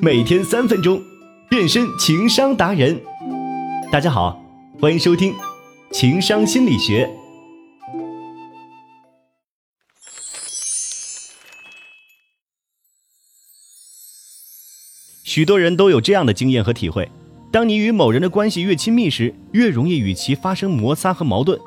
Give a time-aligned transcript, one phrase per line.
[0.00, 1.02] 每天三分钟，
[1.50, 3.00] 变身情商达人。
[3.90, 4.40] 大家好，
[4.80, 5.32] 欢迎收听
[5.90, 7.04] 《情商心理学》。
[15.24, 17.10] 许多人都有这样的经验和体会：
[17.50, 21.58] 当你与某人的关系越亲密时，越容易与其发生摩擦和矛盾。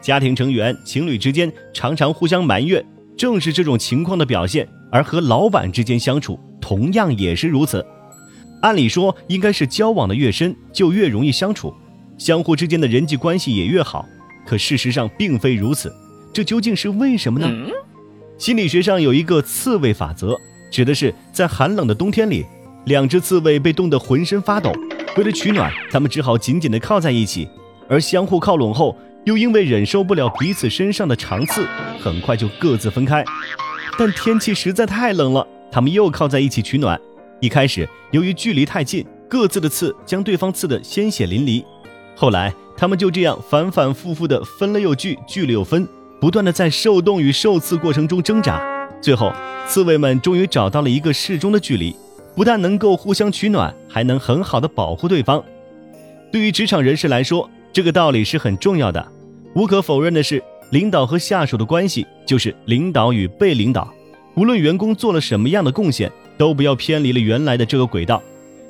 [0.00, 2.82] 家庭成员、情侣之间常常互相埋怨，
[3.16, 4.68] 正是这种情况的表现。
[4.90, 7.84] 而和老板之间相处，同样也是如此。
[8.62, 11.74] 按理说，应该是交往的越深，就越容易相处，
[12.16, 14.06] 相互之间的人际关系也越好。
[14.46, 15.92] 可事实上并非如此，
[16.32, 17.48] 这究竟是为什么呢？
[18.38, 20.38] 心理学上有一个刺猬法则，
[20.70, 22.44] 指的是在寒冷的冬天里，
[22.86, 24.72] 两只刺猬被冻得浑身发抖，
[25.16, 27.48] 为了取暖，它们只好紧紧地靠在一起，
[27.88, 31.66] 而相互靠拢后，又因为忍受不了彼此身上的长刺，
[32.00, 33.24] 很快就各自分开。
[33.98, 37.00] 但天气实在太冷了，他们又靠在一起取暖。
[37.40, 41.64] 一开始，由于距离太近，各自的刺将对方刺得鲜血淋漓。
[42.14, 45.88] 后来，他们就这样反反复复地分了又聚，聚了又分，
[46.20, 48.62] 不断地在受冻与受刺过程中挣扎。
[49.00, 49.32] 最后，
[49.66, 51.94] 刺猬们终于找到了一个适中的距离，
[52.36, 55.42] 不但能够互相取暖，还能很好的保护对方。
[56.30, 59.06] 对于职场人士来说，这个道理是很重要的。
[59.54, 60.42] 无可否认的是。
[60.70, 63.92] 领导和下属的关系就是领导与被领导，
[64.34, 68.20] 无论员工做了什么样的贡献，都不要偏离了原来的这个轨道。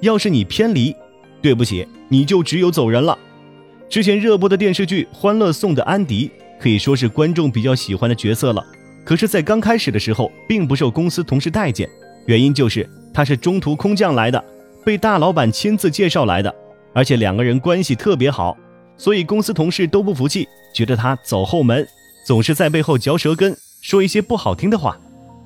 [0.00, 0.94] 要是你偏离，
[1.42, 3.18] 对不起，你就只有走人了。
[3.88, 8.64] 之前热播的电视剧《欢乐颂》的安迪可以说是观众比较喜欢的角色了，
[9.04, 11.88] 可是，在刚开始的时候，并不受公司同事待见，
[12.26, 14.44] 原因就是他是中途空降来的，
[14.84, 16.54] 被大老板亲自介绍来的，
[16.92, 18.56] 而且两个人关系特别好。
[18.98, 21.86] 所以公司同事都不服气，觉得他走后门，
[22.26, 24.98] 总是在背后嚼舌根，说一些不好听的话。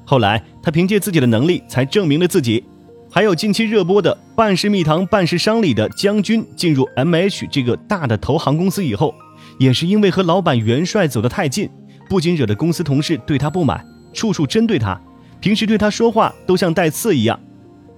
[0.04, 2.64] 后来他凭借自己的能力才证明了自己。
[3.10, 9.14] 还有近期热播的《半是蜜糖半是伤》里的将军进入 M H 这个大的投行公司以后，
[9.58, 11.68] 也是因为和老板元帅走得太近，
[12.08, 14.98] 不仅惹得公司同事对他不满，处处针对他，
[15.40, 17.38] 平时对他说话都像带刺一样。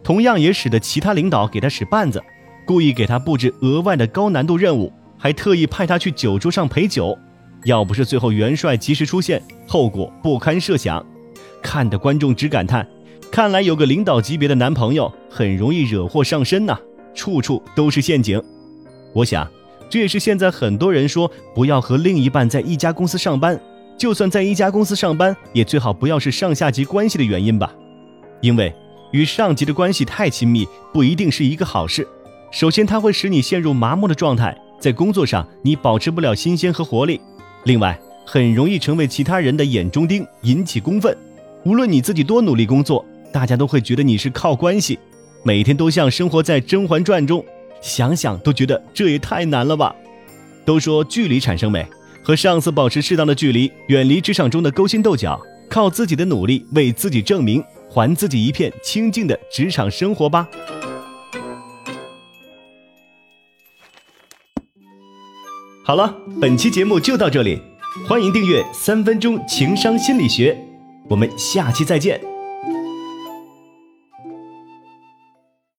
[0.03, 2.21] 同样也使得其他领导给他使绊子，
[2.67, 4.93] 故意给他布置额外的高难度任务。
[5.25, 7.19] 还特意派他去酒桌上陪酒，
[7.65, 11.03] 要不是最后元帅及时出现，后果不堪设想。
[11.63, 12.87] 看的观众只感叹：
[13.33, 16.79] 看来有个领导级别的男朋友很容易惹祸上身呐，
[17.15, 18.39] 处处都是陷阱。
[19.15, 19.51] 我想，
[19.89, 23.59] 这也是现在很多人说不要和另一半在一家公司上班，
[23.97, 27.75] 就算在一家公司上班，也最好不要是上下级关系的原因吧。
[28.43, 28.71] 因为
[29.13, 32.07] 与上级的关系太亲密，不一定是一个好事。
[32.51, 34.55] 首先，它会使你陷入麻木的状态。
[34.85, 37.19] 在工作上，你保持不了新鲜和活力，
[37.65, 41.17] 另外很容易成为其他人的眼中钉，引起公愤。
[41.65, 43.03] 无论你自己多努力工作，
[43.33, 44.99] 大家都会觉得你是靠关系，
[45.43, 47.43] 每天都像生活在《甄嬛传》中，
[47.81, 49.97] 想想都觉得这也太难了吧。
[50.67, 51.87] 都说距离产生美，
[52.23, 55.41] 和上司保持适当的距离，远离职场中的勾心斗角，
[55.71, 60.47] 靠自己的努力为自己证明，还自己一片清静的职场生活吧。
[65.87, 67.61] 好了，本期节目就到这里，
[68.09, 70.53] 欢迎订阅《三分钟情商心理学》，
[71.11, 72.34] 我们下期再见。